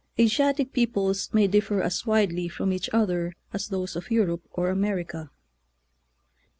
[0.19, 5.29] Asiatic peoples may differ as widely from each other as those of Europe or America.